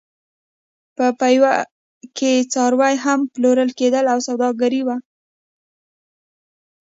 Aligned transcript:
په 0.95 1.05
پېوه 1.19 1.53
کې 2.17 2.31
څاروي 2.51 2.95
هم 3.05 3.19
پلورل 3.33 3.69
کېدل 3.79 4.05
او 4.13 4.19
سوداګري 4.27 4.81
وه. 4.87 4.97